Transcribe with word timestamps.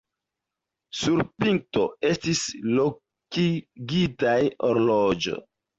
Sur 0.99 1.21
pinto 1.43 1.85
estis 2.13 2.41
lokigitaj 2.81 4.39
horloĝo. 4.67 5.43